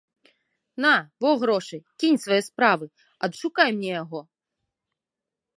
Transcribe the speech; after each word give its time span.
На, 0.85 0.93
во 1.25 1.33
грошы, 1.43 1.77
кінь 2.03 2.17
свае 2.25 2.41
справы, 2.49 2.85
адшукай 3.27 3.69
мне 3.77 3.91
яго! 4.03 4.19